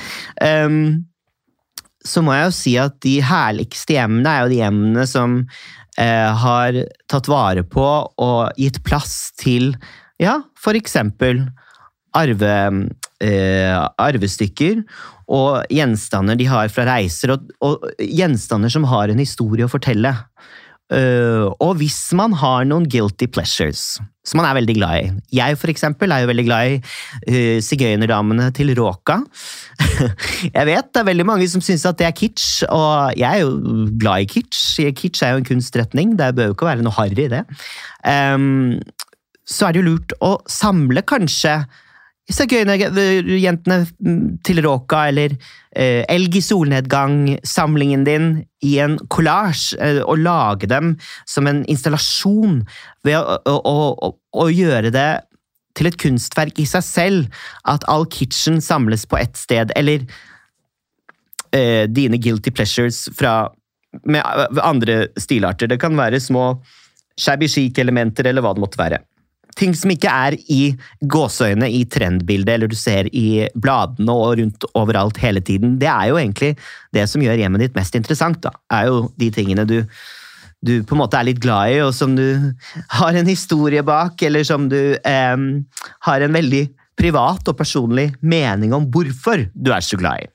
så 2.10 2.24
må 2.25 2.34
jeg 2.34 2.48
jo 2.48 2.55
si 2.58 2.74
at 2.81 2.98
de 3.05 3.13
herligste 3.24 3.96
hjemmene 3.96 4.34
er 4.34 4.41
jo 4.43 4.51
de 4.51 4.58
hjemmene 4.58 5.05
som 5.08 5.38
har 5.96 6.75
tatt 7.12 7.29
vare 7.31 7.63
på 7.67 7.86
og 7.86 8.60
gitt 8.60 8.81
plass 8.88 9.31
til, 9.39 9.72
ja, 10.19 10.39
for 10.60 10.75
eksempel 10.79 11.46
arve, 12.18 12.56
eh, 13.22 13.75
arvestykker 14.01 14.84
og 15.30 15.70
gjenstander 15.70 16.38
de 16.39 16.48
har 16.50 16.72
fra 16.74 16.88
reiser, 16.89 17.36
og, 17.36 17.51
og, 17.62 17.86
gjenstander 18.01 18.72
som 18.74 18.88
har 18.89 19.12
en 19.12 19.22
historie 19.22 19.68
å 19.68 19.72
fortelle. 19.72 20.16
Uh, 20.89 21.54
og 21.62 21.75
hvis 21.78 22.00
man 22.18 22.34
har 22.34 22.63
noen 22.66 22.88
guilty 22.89 23.28
pleasures, 23.30 24.00
som 24.25 24.39
man 24.39 24.48
er 24.50 24.56
veldig 24.58 24.74
glad 24.74 24.96
i 24.98 25.36
Jeg 25.38 25.58
for 25.62 25.70
eksempel 25.70 26.10
er 26.10 26.24
jo 26.24 26.30
veldig 26.32 26.46
glad 26.48 26.72
i 26.72 26.80
uh, 26.80 27.60
sigøynerdamene 27.62 28.48
til 28.58 28.74
Råka. 28.74 29.20
jeg 30.56 30.66
vet 30.72 30.89
det 30.89 31.04
er 31.04 31.10
veldig 31.12 31.28
mange 31.30 31.46
som 31.51 31.62
syns 31.62 31.86
at 31.86 32.00
det 32.01 32.08
er 32.08 32.16
kitsch, 32.18 32.63
og 32.66 33.13
jeg 33.20 33.30
er 33.30 33.44
jo 33.44 33.86
glad 34.01 34.25
i 34.25 34.32
kitsch. 34.34 34.80
Kitsch 34.98 35.22
er 35.22 35.36
jo 35.36 35.44
en 35.44 35.50
kunstretning, 35.51 36.18
det 36.18 36.32
bør 36.39 36.50
jo 36.50 36.58
ikke 36.58 36.72
være 36.72 36.88
noe 36.88 36.98
harry 36.98 37.28
i 37.28 37.30
det. 37.38 37.44
Um, 38.01 38.80
så 39.46 39.68
er 39.68 39.78
det 39.78 39.84
jo 39.84 39.92
lurt 39.92 40.18
å 40.25 40.39
samle 40.50 41.06
kanskje 41.06 41.60
Sigøynerjentene 42.29 43.79
til 44.45 44.62
Råka 44.62 45.07
eller 45.09 45.33
eh, 45.74 46.03
Elg 46.12 46.36
i 46.38 46.41
solnedgang, 46.45 47.39
samlingen 47.48 48.05
din, 48.05 48.29
i 48.62 48.75
en 48.83 49.00
kollasj, 49.09 49.74
eh, 49.81 50.01
og 50.03 50.21
lage 50.21 50.69
dem 50.69 50.93
som 51.29 51.50
en 51.50 51.63
installasjon 51.71 52.62
ved 53.07 53.17
å, 53.17 53.39
å, 53.50 53.57
å, 53.65 54.13
å, 54.13 54.48
gjøre 54.53 54.93
det 54.93 55.09
til 55.79 55.89
et 55.89 55.98
kunstverk 56.01 56.62
i 56.62 56.67
seg 56.69 56.86
selv. 56.86 57.43
At 57.65 57.88
all 57.89 58.05
kitchen 58.05 58.62
samles 58.62 59.07
på 59.09 59.17
ett 59.17 59.38
sted, 59.39 59.74
eller 59.79 60.05
eh, 61.55 61.89
dine 61.89 62.21
guilty 62.21 62.53
pleasures 62.53 63.07
fra, 63.17 63.50
med 64.05 64.21
andre 64.62 65.07
stilarter. 65.17 65.71
Det 65.71 65.81
kan 65.81 65.98
være 65.98 66.21
små 66.21 66.51
shabby 67.19 67.50
chic-elementer 67.50 68.29
eller 68.29 68.45
hva 68.45 68.53
det 68.53 68.63
måtte 68.63 68.79
være. 68.79 69.01
Ting 69.60 69.74
som 69.75 69.92
ikke 69.92 70.12
er 70.12 70.38
i 70.51 70.62
gåseøyne 71.12 71.68
i 71.75 71.84
trendbildet 71.92 72.54
eller 72.56 72.72
du 72.72 72.78
ser 72.80 73.10
i 73.12 73.44
bladene 73.60 74.16
og 74.16 74.38
rundt 74.39 74.68
overalt 74.80 75.20
hele 75.20 75.44
tiden. 75.44 75.75
Det 75.82 75.89
er 75.92 76.12
jo 76.12 76.20
egentlig 76.22 76.54
det 76.96 77.04
som 77.12 77.24
gjør 77.24 77.42
hjemmet 77.42 77.66
ditt 77.66 77.75
mest 77.78 77.98
interessant. 78.00 78.39
da. 78.46 78.54
Er 78.72 78.88
jo 78.88 79.01
de 79.20 79.30
tingene 79.36 79.68
du, 79.68 79.82
du 80.63 80.74
på 80.88 80.96
en 80.96 81.01
måte 81.04 81.20
er 81.20 81.28
litt 81.28 81.44
glad 81.44 81.75
i, 81.75 81.82
og 81.84 81.92
som 81.96 82.16
du 82.16 82.54
har 83.01 83.20
en 83.20 83.28
historie 83.28 83.84
bak, 83.84 84.22
eller 84.24 84.48
som 84.48 84.70
du 84.72 84.80
eh, 84.96 85.38
har 86.08 86.25
en 86.25 86.39
veldig 86.39 86.63
privat 87.00 87.48
og 87.48 87.60
personlig 87.60 88.10
mening 88.20 88.74
om 88.75 88.88
hvorfor 88.92 89.46
du 89.54 89.72
er 89.75 89.84
så 89.84 90.00
glad 90.00 90.25
i. 90.25 90.32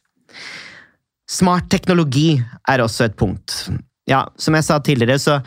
Smart 1.31 1.71
teknologi 1.73 2.37
er 2.69 2.85
også 2.85 3.09
et 3.09 3.17
punkt. 3.17 3.69
Ja, 4.09 4.27
som 4.37 4.57
jeg 4.57 4.67
sa 4.67 4.79
tidligere, 4.85 5.21
så 5.21 5.39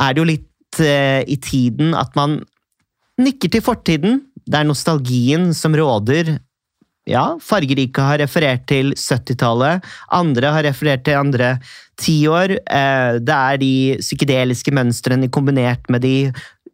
er 0.00 0.12
det 0.12 0.20
jo 0.20 0.28
litt 0.28 0.80
eh, 0.84 1.22
i 1.24 1.38
tiden 1.40 1.96
at 1.96 2.12
man 2.16 2.42
nikker 3.20 3.52
til 3.52 3.64
fortiden. 3.64 4.22
Det 4.46 4.58
er 4.58 4.68
nostalgien 4.68 5.50
som 5.56 5.76
råder. 5.76 6.36
Ja, 7.08 7.32
fargerike 7.42 8.02
har 8.06 8.20
referert 8.22 8.68
til 8.70 8.92
70-tallet, 8.94 9.82
andre 10.14 10.52
har 10.54 10.62
referert 10.68 11.02
til 11.02 11.18
andre 11.18 11.56
tiår. 11.98 12.54
Eh, 12.62 13.18
det 13.18 13.38
er 13.38 13.58
de 13.58 13.72
psykedeliske 13.98 14.70
mønstrene 14.74 15.30
kombinert 15.34 15.90
med 15.90 16.04
de 16.06 16.16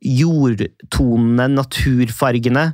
jordtonene, 0.04 1.49
naturfargene, 1.57 2.66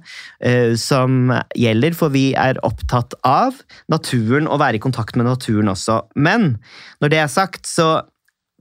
eh, 0.42 0.74
som 0.74 1.30
gjelder, 1.56 1.94
for 1.94 2.12
vi 2.12 2.32
er 2.34 2.58
opptatt 2.66 3.14
av 3.24 3.62
naturen 3.88 4.50
og 4.50 4.60
være 4.60 4.80
i 4.80 4.82
kontakt 4.82 5.16
med 5.16 5.30
naturen 5.30 5.70
også. 5.70 6.02
Men 6.16 6.56
når 7.00 7.14
det 7.14 7.22
er 7.22 7.32
sagt, 7.32 7.66
så 7.70 8.02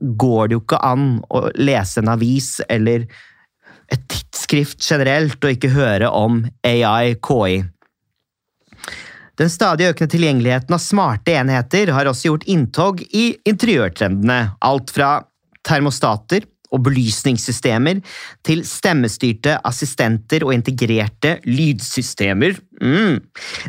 går 0.00 0.48
det 0.48 0.56
jo 0.56 0.62
ikke 0.62 0.82
an 0.86 1.18
å 1.34 1.48
lese 1.58 2.00
en 2.00 2.14
avis 2.14 2.60
eller 2.68 3.08
et 3.92 4.06
tidsskrift 4.54 4.82
generelt 4.82 5.42
og 5.44 5.54
ikke 5.54 5.72
høre 5.74 6.10
om 6.10 6.44
AI, 6.64 7.14
KI. 7.18 7.64
Den 9.34 9.50
stadig 9.50 9.88
økende 9.90 10.12
tilgjengeligheten 10.12 10.74
av 10.74 10.78
smarte 10.82 11.34
enheter 11.34 11.90
har 11.90 12.06
også 12.06 12.28
gjort 12.28 12.46
inntog 12.46 13.02
i 13.10 13.34
interiørtrendene. 13.44 14.54
Alt 14.62 14.92
fra 14.94 15.24
termostater 15.66 16.46
og 16.70 16.84
belysningssystemer 16.86 18.00
til 18.46 18.62
stemmestyrte 18.66 19.58
assistenter 19.66 20.44
og 20.46 20.54
integrerte 20.54 21.40
lydsystemer. 21.46 22.54
Mm. 22.80 23.18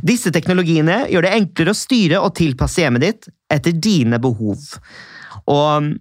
Disse 0.06 0.32
teknologiene 0.34 1.06
gjør 1.10 1.26
det 1.26 1.34
enklere 1.34 1.74
å 1.74 1.82
styre 1.82 2.22
og 2.22 2.36
tilpasse 2.38 2.82
hjemmet 2.82 3.06
ditt 3.06 3.30
etter 3.50 3.74
dine 3.74 4.22
behov. 4.22 4.62
Og 5.50 5.94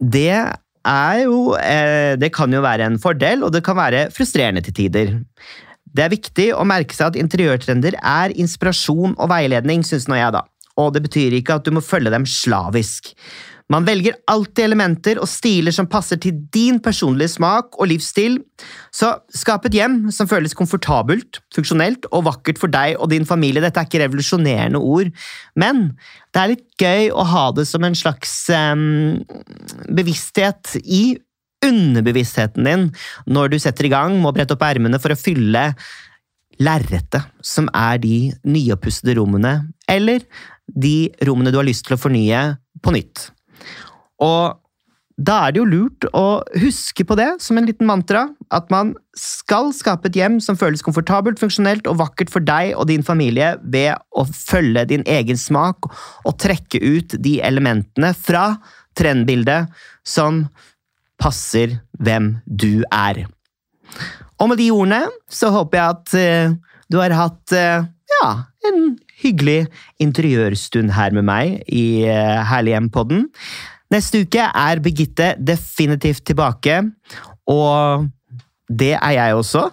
det 0.00 0.38
er 0.86 1.24
jo 1.24 1.56
eh, 1.58 2.16
Det 2.20 2.32
kan 2.34 2.52
jo 2.52 2.62
være 2.64 2.86
en 2.86 2.98
fordel, 3.00 3.44
og 3.44 3.52
det 3.52 3.64
kan 3.66 3.76
være 3.76 4.08
frustrerende 4.14 4.62
til 4.64 4.76
tider. 4.76 5.18
Det 5.90 6.04
er 6.04 6.12
viktig 6.12 6.48
å 6.54 6.64
merke 6.68 6.94
seg 6.94 7.12
at 7.12 7.20
interiørtrender 7.20 7.96
er 7.98 8.34
inspirasjon 8.38 9.16
og 9.18 9.30
veiledning, 9.32 9.82
syns 9.86 10.06
nå 10.08 10.18
jeg, 10.18 10.34
da. 10.36 10.44
Og 10.78 10.92
det 10.94 11.02
betyr 11.04 11.34
ikke 11.36 11.58
at 11.58 11.66
du 11.66 11.74
må 11.74 11.82
følge 11.84 12.12
dem 12.14 12.26
slavisk. 12.28 13.12
Man 13.70 13.86
velger 13.86 14.16
alltid 14.30 14.64
elementer 14.64 15.20
og 15.22 15.28
stiler 15.30 15.74
som 15.74 15.88
passer 15.90 16.18
til 16.22 16.34
din 16.54 16.80
personlige 16.82 17.36
smak 17.36 17.78
og 17.78 17.90
livsstil, 17.92 18.40
så 18.94 19.12
skap 19.30 19.68
et 19.68 19.76
hjem 19.78 20.00
som 20.14 20.28
føles 20.30 20.56
komfortabelt, 20.58 21.38
funksjonelt 21.54 22.08
og 22.10 22.26
vakkert 22.26 22.58
for 22.58 22.72
deg 22.72 22.98
og 22.98 23.12
din 23.14 23.28
familie. 23.28 23.62
Dette 23.62 23.78
er 23.78 23.86
ikke 23.86 24.02
revolusjonerende 24.02 24.82
ord, 24.82 25.14
men 25.54 25.86
det 26.34 26.42
er 26.42 26.52
litt 26.54 26.66
gøy 26.82 27.10
å 27.14 27.26
ha 27.30 27.46
det 27.54 27.68
som 27.70 27.86
en 27.86 27.98
slags 27.98 28.34
um, 28.50 29.22
bevissthet 29.86 30.76
i 30.82 31.18
underbevisstheten 31.64 32.64
din 32.64 32.86
når 33.28 33.52
du 33.52 33.58
setter 33.60 33.86
i 33.86 33.92
gang 33.92 34.16
med 34.16 34.30
å 34.30 34.36
brette 34.36 34.56
opp 34.56 34.64
ermene 34.64 34.98
for 35.02 35.12
å 35.12 35.18
fylle 35.18 35.68
lerretet, 36.60 37.24
som 37.40 37.70
er 37.72 38.00
de 38.02 38.16
nyoppussede 38.44 39.14
rommene, 39.16 39.60
eller 39.88 40.24
de 40.68 41.10
rommene 41.24 41.52
du 41.52 41.60
har 41.60 41.68
lyst 41.68 41.86
til 41.86 41.96
å 41.96 42.00
fornye 42.00 42.42
på 42.84 42.92
nytt. 42.94 43.30
Og 44.20 44.58
da 45.20 45.36
er 45.44 45.52
det 45.52 45.60
jo 45.60 45.68
lurt 45.68 46.06
å 46.16 46.40
huske 46.62 47.04
på 47.04 47.16
det 47.18 47.28
som 47.44 47.58
en 47.60 47.66
liten 47.68 47.88
mantra, 47.88 48.22
at 48.56 48.70
man 48.72 48.94
skal 49.18 49.68
skape 49.76 50.08
et 50.08 50.16
hjem 50.16 50.38
som 50.40 50.56
føles 50.56 50.84
komfortabelt, 50.84 51.40
funksjonelt 51.42 51.88
og 51.90 51.98
vakkert 52.00 52.32
for 52.32 52.44
deg 52.44 52.72
og 52.72 52.88
din 52.88 53.04
familie 53.04 53.52
ved 53.60 54.00
å 54.16 54.24
følge 54.24 54.86
din 54.94 55.04
egen 55.04 55.40
smak 55.40 55.90
og 55.90 56.38
trekke 56.40 56.80
ut 56.80 57.18
de 57.20 57.36
elementene 57.44 58.14
fra 58.16 58.54
trendbildet 58.96 59.68
som 60.08 60.46
passer 61.20 61.76
hvem 62.00 62.38
du 62.46 62.80
er. 62.88 63.26
Og 64.40 64.48
med 64.48 64.60
de 64.62 64.70
ordene 64.72 65.04
så 65.28 65.52
håper 65.52 65.80
jeg 65.82 65.98
at 65.98 66.16
uh, 66.16 66.56
du 66.88 66.96
har 67.02 67.16
hatt 67.18 67.56
uh, 67.56 67.84
ja, 68.16 68.30
en 68.70 68.94
hyggelig 69.22 69.64
interiørstund 70.02 70.94
her 70.96 71.14
med 71.16 71.26
meg 71.28 71.60
i 71.68 72.06
uh, 72.08 72.40
Herlig 72.48 72.76
hjem-podden. 72.76 73.26
Neste 73.90 74.22
uke 74.24 74.46
er 74.46 74.82
Birgitte 74.82 75.32
definitivt 75.38 76.22
tilbake, 76.28 76.78
og 77.50 78.06
det 78.70 78.94
er 78.94 79.14
jeg 79.16 79.34
også. 79.34 79.64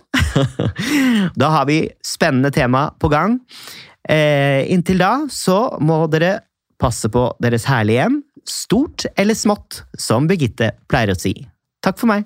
da 1.42 1.52
har 1.54 1.68
vi 1.70 1.84
spennende 2.06 2.52
tema 2.54 2.88
på 2.98 3.12
gang. 3.14 3.38
Eh, 4.10 4.64
inntil 4.72 5.04
da 5.04 5.12
så 5.30 5.78
må 5.84 6.00
dere 6.10 6.40
passe 6.82 7.10
på 7.14 7.28
deres 7.44 7.68
herlige 7.70 8.02
hjem, 8.02 8.18
stort 8.48 9.06
eller 9.20 9.38
smått, 9.38 9.84
som 10.00 10.30
Birgitte 10.30 10.72
pleier 10.90 11.14
å 11.14 11.20
si. 11.20 11.36
Takk 11.84 12.00
for 12.02 12.10
meg. 12.10 12.26